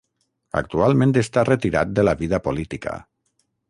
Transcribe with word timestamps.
Actualment 0.61 1.13
està 1.23 1.45
retirat 1.51 1.95
de 2.01 2.09
la 2.09 2.19
vida 2.25 2.43
política. 2.51 3.01